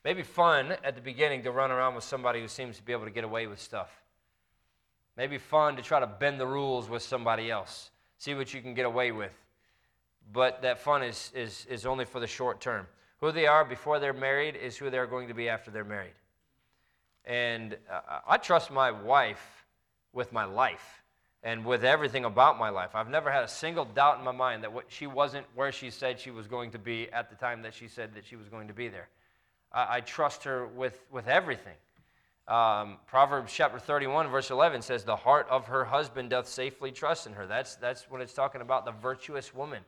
[0.03, 3.05] Maybe fun at the beginning to run around with somebody who seems to be able
[3.05, 3.89] to get away with stuff.
[5.17, 8.73] Maybe fun to try to bend the rules with somebody else, see what you can
[8.73, 9.31] get away with.
[10.31, 12.87] But that fun is, is, is only for the short term.
[13.19, 16.13] Who they are before they're married is who they're going to be after they're married.
[17.25, 19.65] And uh, I trust my wife
[20.13, 21.03] with my life
[21.43, 22.91] and with everything about my life.
[22.95, 25.91] I've never had a single doubt in my mind that what, she wasn't where she
[25.91, 28.49] said she was going to be at the time that she said that she was
[28.49, 29.09] going to be there.
[29.71, 31.75] I, I trust her with, with everything.
[32.47, 37.25] Um, Proverbs chapter 31, verse 11 says, The heart of her husband doth safely trust
[37.25, 37.47] in her.
[37.47, 39.81] That's, that's when it's talking about the virtuous woman,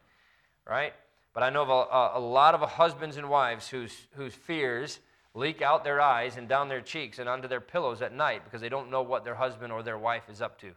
[0.67, 0.93] right?
[1.35, 4.99] But I know of a, a lot of husbands and wives whose, whose fears
[5.35, 8.59] leak out their eyes and down their cheeks and onto their pillows at night because
[8.59, 10.71] they don't know what their husband or their wife is up to.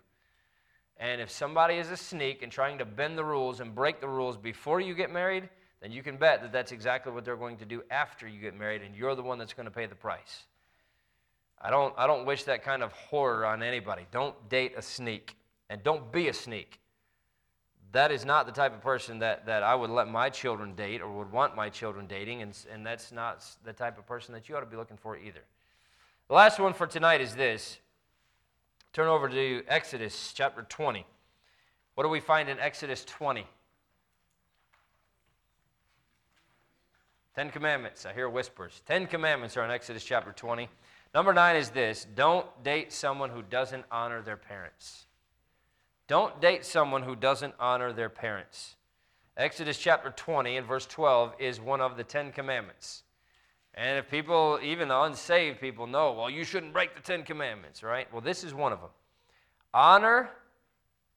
[0.98, 4.08] And if somebody is a sneak and trying to bend the rules and break the
[4.08, 5.48] rules before you get married,
[5.80, 8.54] then you can bet that that's exactly what they're going to do after you get
[8.54, 10.44] married, and you're the one that's going to pay the price.
[11.60, 14.06] I don't, I don't wish that kind of horror on anybody.
[14.10, 15.36] Don't date a sneak,
[15.68, 16.80] and don't be a sneak
[17.92, 21.00] that is not the type of person that, that I would let my children date
[21.00, 24.48] or would want my children dating, and, and that's not the type of person that
[24.48, 25.40] you ought to be looking for either.
[26.28, 27.78] The last one for tonight is this.
[28.92, 31.04] Turn over to Exodus chapter 20.
[31.94, 33.44] What do we find in Exodus 20?
[37.34, 38.06] Ten Commandments.
[38.06, 38.82] I hear whispers.
[38.86, 40.68] Ten Commandments are in Exodus chapter 20.
[41.14, 45.06] Number nine is this don't date someone who doesn't honor their parents.
[46.06, 48.76] Don't date someone who doesn't honor their parents.
[49.36, 53.04] Exodus chapter 20 and verse 12 is one of the Ten Commandments.
[53.74, 57.82] And if people, even the unsaved people, know, well, you shouldn't break the Ten Commandments,
[57.82, 58.12] right?
[58.12, 58.90] Well, this is one of them.
[59.72, 60.30] Honor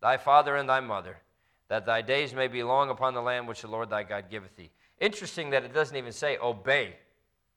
[0.02, 1.18] thy father and thy mother,
[1.70, 4.56] that thy days may be long upon the land which the Lord thy God giveth
[4.56, 4.70] thee.
[5.00, 6.96] Interesting that it doesn't even say obey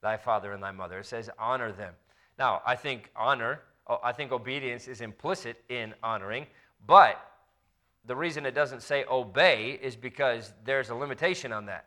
[0.00, 1.00] thy father and thy mother.
[1.00, 1.92] It says honor them.
[2.38, 3.62] Now, I think honor,
[4.02, 6.46] I think obedience is implicit in honoring,
[6.86, 7.20] but
[8.04, 11.86] the reason it doesn't say obey is because there's a limitation on that.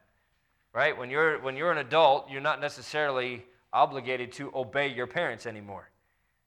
[0.74, 0.96] Right?
[0.96, 5.90] When you're when you're an adult, you're not necessarily obligated to obey your parents anymore.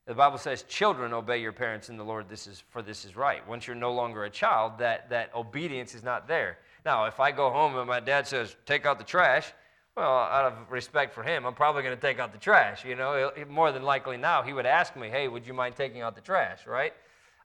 [0.07, 2.29] The Bible says, "Children, obey your parents in the Lord.
[2.29, 5.95] This is for this is right." Once you're no longer a child, that that obedience
[5.95, 6.59] is not there.
[6.85, 9.53] Now, if I go home and my dad says, "Take out the trash,"
[9.97, 12.85] well, out of respect for him, I'm probably going to take out the trash.
[12.85, 16.03] You know, more than likely now he would ask me, "Hey, would you mind taking
[16.03, 16.93] out the trash?" Right?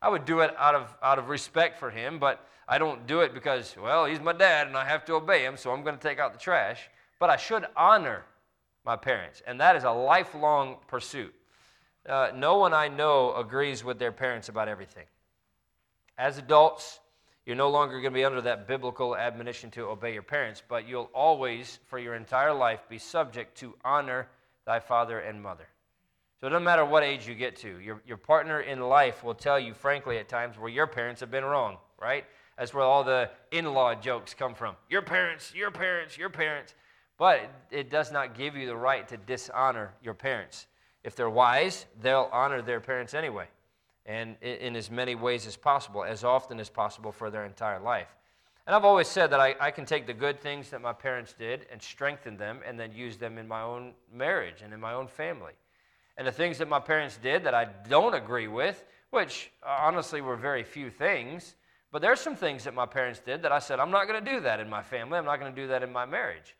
[0.01, 3.21] I would do it out of, out of respect for him, but I don't do
[3.21, 5.97] it because, well, he's my dad and I have to obey him, so I'm going
[5.97, 6.89] to take out the trash.
[7.19, 8.23] But I should honor
[8.85, 11.33] my parents, and that is a lifelong pursuit.
[12.07, 15.05] Uh, no one I know agrees with their parents about everything.
[16.17, 16.99] As adults,
[17.47, 20.85] you're no longer going to be under that biblical admonition to obey your parents, but
[20.85, 24.27] you'll always, for your entire life, be subject to honor
[24.65, 25.65] thy father and mother.
[26.41, 27.79] So it doesn't matter what age you get to.
[27.79, 31.31] Your, your partner in life will tell you, frankly, at times where your parents have
[31.31, 32.25] been wrong, right?
[32.57, 34.75] That's where all the in law jokes come from.
[34.89, 36.75] Your parents, your parents, your parents.
[37.17, 40.67] But it does not give you the right to dishonor your parents.
[41.05, 43.47] If they're wise, they'll honor their parents anyway,
[44.07, 48.15] and in as many ways as possible, as often as possible for their entire life.
[48.65, 51.33] And I've always said that I, I can take the good things that my parents
[51.37, 54.93] did and strengthen them and then use them in my own marriage and in my
[54.93, 55.53] own family.
[56.17, 60.21] And the things that my parents did that I don't agree with, which uh, honestly
[60.21, 61.55] were very few things,
[61.91, 64.31] but there's some things that my parents did that I said, I'm not going to
[64.31, 65.17] do that in my family.
[65.17, 66.55] I'm not going to do that in my marriage.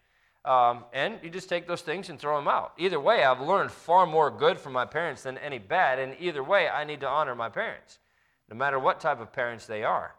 [0.48, 2.72] Um, and you just take those things and throw them out.
[2.78, 6.00] Either way, I've learned far more good from my parents than any bad.
[6.00, 8.00] And either way, I need to honor my parents,
[8.50, 10.16] no matter what type of parents they are.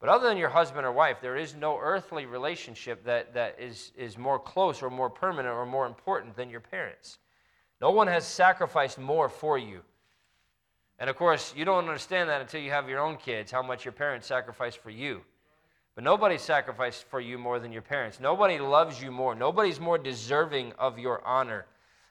[0.00, 3.92] But other than your husband or wife, there is no earthly relationship that, that is,
[3.96, 7.18] is more close or more permanent or more important than your parents.
[7.80, 9.82] No one has sacrificed more for you.
[10.98, 13.84] And of course, you don't understand that until you have your own kids, how much
[13.84, 15.20] your parents sacrificed for you.
[15.98, 18.20] But nobody sacrificed for you more than your parents.
[18.20, 19.34] Nobody loves you more.
[19.34, 21.66] Nobody's more deserving of your honor.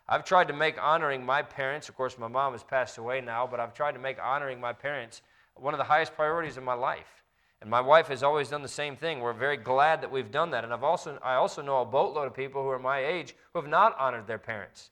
[0.09, 3.47] I've tried to make honoring my parents, of course, my mom has passed away now,
[3.47, 5.21] but I've tried to make honoring my parents
[5.55, 7.23] one of the highest priorities in my life.
[7.61, 9.21] And my wife has always done the same thing.
[9.21, 10.65] We're very glad that we've done that.
[10.65, 13.61] And I've also, I also know a boatload of people who are my age who
[13.61, 14.89] have not honored their parents.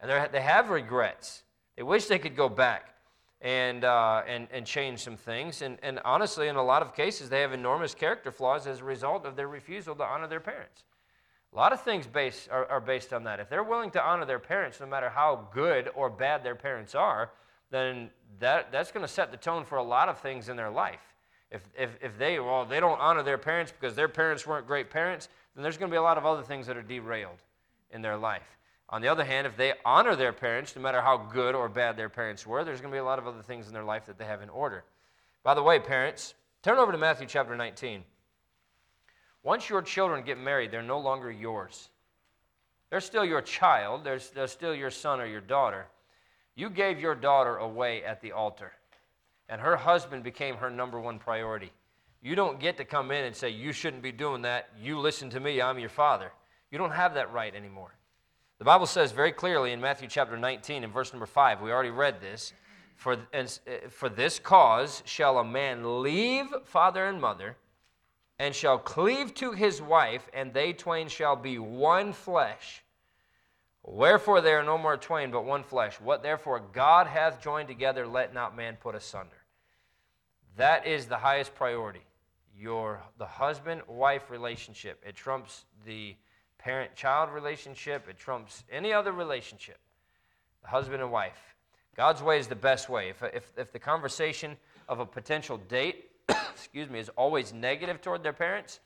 [0.00, 1.44] And they have regrets.
[1.76, 2.92] They wish they could go back
[3.42, 5.62] and, uh, and, and change some things.
[5.62, 8.84] And, and honestly, in a lot of cases, they have enormous character flaws as a
[8.84, 10.84] result of their refusal to honor their parents.
[11.52, 13.40] A lot of things base, are, are based on that.
[13.40, 16.94] If they're willing to honor their parents, no matter how good or bad their parents
[16.94, 17.30] are,
[17.70, 20.70] then that, that's going to set the tone for a lot of things in their
[20.70, 21.00] life.
[21.50, 24.88] If, if, if they, well, they don't honor their parents because their parents weren't great
[24.88, 27.42] parents, then there's going to be a lot of other things that are derailed
[27.90, 28.56] in their life.
[28.92, 31.96] On the other hand, if they honor their parents, no matter how good or bad
[31.96, 34.06] their parents were, there's going to be a lot of other things in their life
[34.06, 34.84] that they have in order.
[35.42, 38.04] By the way, parents, turn over to Matthew chapter 19.
[39.42, 41.88] Once your children get married, they're no longer yours.
[42.90, 45.86] They're still your child, they're, they're still your son or your daughter.
[46.54, 48.72] You gave your daughter away at the altar
[49.52, 51.70] and her husband became her number one priority.
[52.22, 54.70] You don't get to come in and say, You shouldn't be doing that.
[54.80, 56.32] You listen to me, I'm your father.
[56.70, 57.94] You don't have that right anymore.
[58.62, 61.90] The Bible says very clearly in Matthew chapter 19 and verse number 5, we already
[61.90, 62.52] read this.
[62.94, 63.44] For, uh,
[63.88, 67.56] for this cause shall a man leave father and mother,
[68.38, 72.84] and shall cleave to his wife, and they twain shall be one flesh.
[73.82, 76.00] Wherefore they are no more twain, but one flesh.
[76.00, 79.42] What therefore God hath joined together, let not man put asunder.
[80.56, 82.06] That is the highest priority.
[82.56, 85.02] Your the husband-wife relationship.
[85.04, 86.14] It trumps the
[86.62, 88.08] parent-child relationship.
[88.08, 89.78] It trumps any other relationship.
[90.62, 91.54] The husband and wife.
[91.96, 93.10] God's way is the best way.
[93.10, 94.56] If, if, if the conversation
[94.88, 98.80] of a potential date, excuse me, is always negative toward their parents,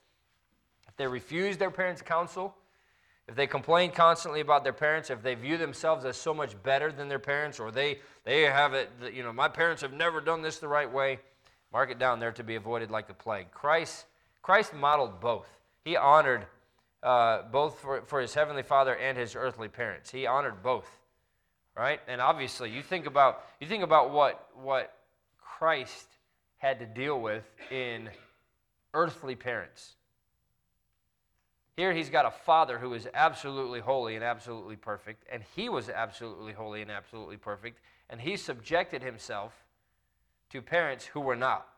[0.89, 2.55] if they refuse their parents' counsel,
[3.29, 6.93] if they complain constantly about their parents, if they view themselves as so much better
[6.93, 10.43] than their parents, or they, they have it, you know, my parents have never done
[10.43, 11.19] this the right way,
[11.73, 13.51] Mark it down there to be avoided like the plague.
[13.51, 14.07] Christ,
[14.43, 15.49] Christ modeled both.
[15.85, 16.47] He honored
[17.07, 20.11] uh, both for, for his heavenly father and his earthly parents.
[20.11, 20.89] He honored both,
[21.77, 22.01] right?
[22.09, 24.93] And obviously, you think about you think about what what
[25.41, 26.09] Christ
[26.59, 28.11] had to deal with in
[28.93, 29.95] earthly parents.
[31.77, 35.89] Here he's got a father who is absolutely holy and absolutely perfect, and he was
[35.89, 37.79] absolutely holy and absolutely perfect,
[38.11, 39.53] and he subjected himself
[40.51, 41.69] to parents who were not.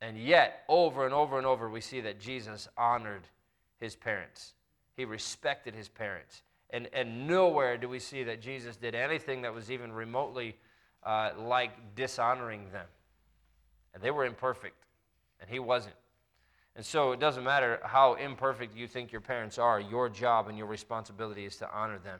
[0.00, 3.26] And yet, over and over and over, we see that Jesus honored
[3.80, 4.54] his parents.
[4.96, 6.42] He respected his parents.
[6.70, 10.56] And, and nowhere do we see that Jesus did anything that was even remotely
[11.04, 12.86] uh, like dishonoring them.
[13.94, 14.84] And they were imperfect,
[15.40, 15.94] and he wasn't.
[16.74, 20.58] And so it doesn't matter how imperfect you think your parents are, your job and
[20.58, 22.18] your responsibility is to honor them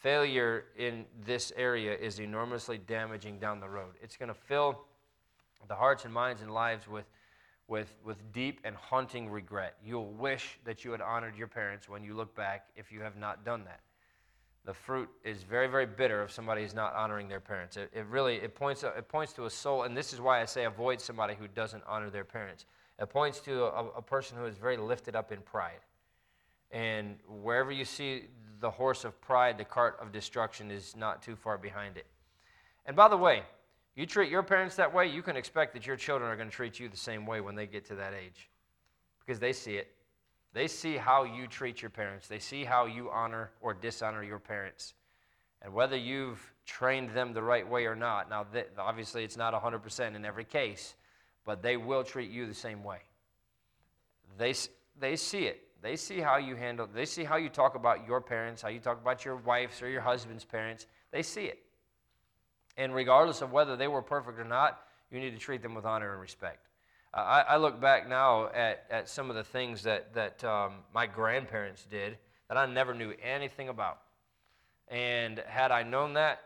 [0.00, 3.92] failure in this area is enormously damaging down the road.
[4.02, 4.80] It's going to fill
[5.68, 7.04] the hearts and minds and lives with,
[7.70, 9.76] with, with deep and haunting regret.
[9.82, 13.16] You'll wish that you had honored your parents when you look back if you have
[13.16, 13.80] not done that.
[14.64, 17.76] The fruit is very, very bitter if somebody is not honoring their parents.
[17.76, 20.46] It, it really it points, it points to a soul, and this is why I
[20.46, 22.66] say avoid somebody who doesn't honor their parents.
[22.98, 25.80] It points to a, a person who is very lifted up in pride.
[26.72, 28.24] And wherever you see
[28.58, 32.06] the horse of pride, the cart of destruction is not too far behind it.
[32.84, 33.44] And by the way,
[34.00, 36.54] you treat your parents that way, you can expect that your children are going to
[36.54, 38.48] treat you the same way when they get to that age
[39.20, 39.88] because they see it.
[40.54, 44.38] They see how you treat your parents, they see how you honor or dishonor your
[44.38, 44.94] parents.
[45.60, 48.46] And whether you've trained them the right way or not, now,
[48.78, 50.94] obviously, it's not 100% in every case,
[51.44, 53.00] but they will treat you the same way.
[54.38, 54.54] They,
[54.98, 55.60] they see it.
[55.82, 58.80] They see how you handle They see how you talk about your parents, how you
[58.80, 60.86] talk about your wife's or your husband's parents.
[61.10, 61.58] They see it.
[62.80, 65.84] And regardless of whether they were perfect or not, you need to treat them with
[65.84, 66.66] honor and respect.
[67.12, 71.06] I, I, look back now at, at some of the things that, that um, my
[71.06, 72.16] grandparents did
[72.48, 73.98] that I never knew anything about.
[74.88, 76.40] And had I known that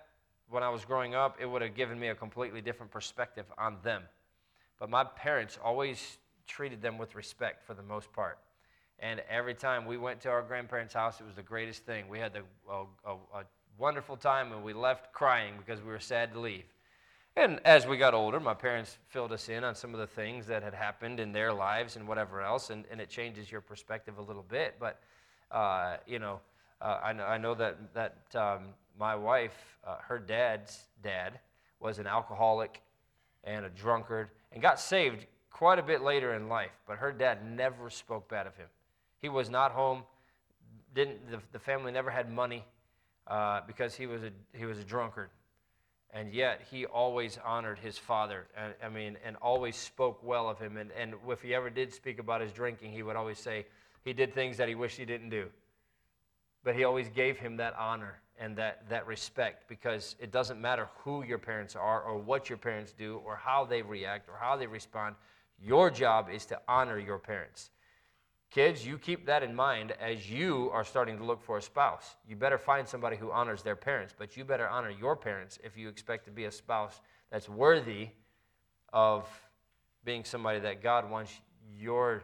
[0.48, 3.76] when I was growing up, it would have given me a completely different perspective on
[3.84, 4.02] them.
[4.80, 6.18] But my parents always
[6.48, 8.38] treated them with respect for the most part.
[8.98, 12.08] And every time we went to our grandparents' house, it was the greatest thing.
[12.08, 12.42] We had the,
[13.78, 16.64] wonderful time, and we left crying because we were sad to leave.
[17.36, 20.46] And as we got older, my parents filled us in on some of the things
[20.46, 24.18] that had happened in their lives and whatever else, and, and it changes your perspective
[24.18, 24.76] a little bit.
[24.78, 25.00] But,
[25.50, 26.40] uh, you know,
[26.80, 28.68] uh, I, know, I know that, that um,
[28.98, 31.40] my wife, uh, her dad's dad,
[31.80, 32.80] was an alcoholic
[33.42, 37.44] and a drunkard and got saved quite a bit later in life, but her dad
[37.44, 38.66] never spoke bad of him.
[39.20, 40.04] He was not home.
[40.94, 42.64] Didn't, the, the family never had money
[43.26, 45.30] uh, because he was, a, he was a drunkard.
[46.10, 48.46] And yet he always honored his father.
[48.56, 50.76] And, I mean, and always spoke well of him.
[50.76, 53.66] And, and if he ever did speak about his drinking, he would always say
[54.04, 55.48] he did things that he wished he didn't do.
[56.62, 60.88] But he always gave him that honor and that, that respect because it doesn't matter
[60.98, 64.56] who your parents are or what your parents do or how they react or how
[64.56, 65.16] they respond.
[65.60, 67.70] Your job is to honor your parents.
[68.54, 72.14] Kids, you keep that in mind as you are starting to look for a spouse.
[72.28, 75.76] You better find somebody who honors their parents, but you better honor your parents if
[75.76, 77.00] you expect to be a spouse
[77.32, 78.10] that's worthy
[78.92, 79.26] of
[80.04, 81.32] being somebody that God wants
[81.76, 82.22] your,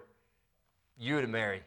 [0.97, 1.63] you to marry.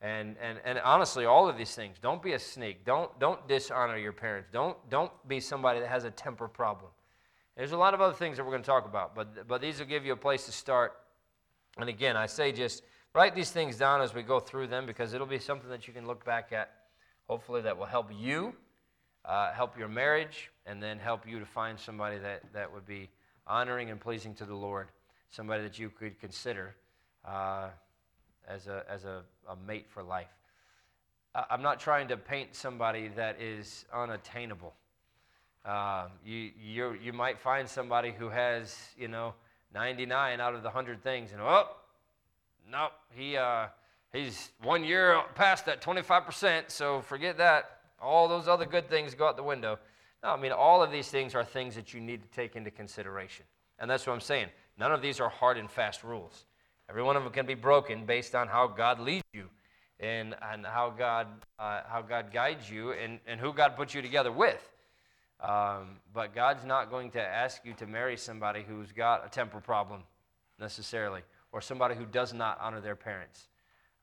[0.00, 2.84] And, and, and honestly, all of these things, don't be a sneak.
[2.84, 4.48] Don't, don't dishonor your parents.
[4.52, 6.92] Don't, don't be somebody that has a temper problem.
[7.56, 9.80] There's a lot of other things that we're going to talk about, but, but these
[9.80, 10.92] will give you a place to start.
[11.78, 12.84] And again, I say just
[13.14, 15.92] write these things down as we go through them because it'll be something that you
[15.92, 16.70] can look back at,
[17.28, 18.54] hopefully, that will help you,
[19.24, 23.08] uh, help your marriage, and then help you to find somebody that, that would be
[23.46, 24.88] honoring and pleasing to the Lord,
[25.30, 26.74] somebody that you could consider
[27.24, 27.68] uh,
[28.46, 30.28] as, a, as a, a mate for life.
[31.50, 34.74] I'm not trying to paint somebody that is unattainable.
[35.64, 39.34] Uh, you, you, you might find somebody who has, you know,
[39.74, 41.68] 99 out of the 100 things, and oh,
[42.70, 43.66] no, he, uh,
[44.12, 47.80] he's one year past that 25%, so forget that.
[48.00, 49.78] All those other good things go out the window.
[50.22, 52.70] No, I mean, all of these things are things that you need to take into
[52.70, 53.44] consideration.
[53.78, 54.48] And that's what I'm saying.
[54.78, 56.44] None of these are hard and fast rules.
[56.88, 59.48] Every one of them can be broken based on how God leads you
[60.00, 61.26] and, and how, God,
[61.58, 64.70] uh, how God guides you and, and who God puts you together with.
[65.40, 69.60] Um, but God's not going to ask you to marry somebody who's got a temper
[69.60, 70.02] problem
[70.58, 71.22] necessarily,
[71.52, 73.48] or somebody who does not honor their parents,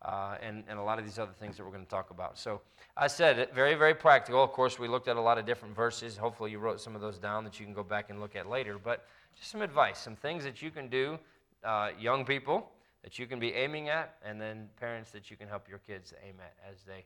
[0.02, 2.38] uh, and, and a lot of these other things that we're going to talk about.
[2.38, 2.62] So
[2.96, 4.44] I said very, very practical.
[4.44, 6.18] Of course, we looked at a lot of different verses.
[6.18, 8.48] Hopefully, you wrote some of those down that you can go back and look at
[8.48, 8.78] later.
[8.78, 11.18] But just some advice, some things that you can do,
[11.64, 12.72] uh, young people,
[13.04, 16.14] that you can be aiming at, and then parents that you can help your kids
[16.28, 17.06] aim at as they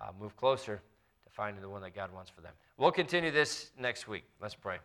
[0.00, 0.82] uh, move closer
[1.24, 2.52] to finding the one that God wants for them.
[2.76, 4.24] We'll continue this next week.
[4.40, 4.78] Let's pray.